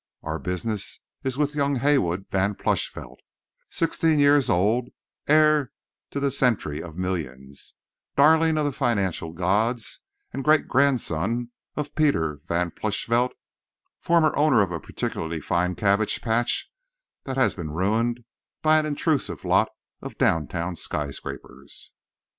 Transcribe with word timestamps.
Our 0.23 0.39
business 0.39 0.99
is 1.23 1.37
with 1.37 1.53
young 1.53 1.75
Haywood 1.75 2.25
Van 2.31 2.55
Plushvelt, 2.55 3.19
sixteen 3.69 4.17
years 4.17 4.49
old, 4.49 4.89
heir 5.27 5.71
to 6.09 6.19
the 6.19 6.31
century 6.31 6.81
of 6.81 6.97
millions, 6.97 7.75
darling 8.15 8.57
of 8.57 8.65
the 8.65 8.71
financial 8.71 9.31
gods 9.31 9.99
and 10.33 10.43
great 10.43 10.67
grandson 10.67 11.51
of 11.75 11.93
Peter 11.93 12.41
Van 12.47 12.71
Plushvelt, 12.71 13.33
former 13.99 14.35
owner 14.35 14.63
of 14.63 14.71
a 14.71 14.79
particularly 14.79 15.39
fine 15.39 15.75
cabbage 15.75 16.19
patch 16.19 16.71
that 17.25 17.37
has 17.37 17.53
been 17.53 17.69
ruined 17.69 18.21
by 18.63 18.79
an 18.79 18.87
intrusive 18.87 19.45
lot 19.45 19.69
of 20.01 20.17
downtown 20.17 20.75
skyscrapers. 20.75 21.93